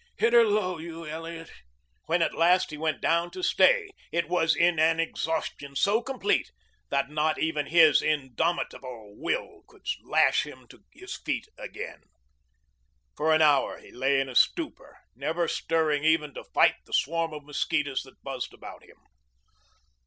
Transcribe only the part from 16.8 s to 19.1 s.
the swarm of mosquitoes that buzzed about him.